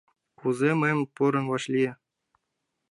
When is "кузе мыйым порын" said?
0.39-1.45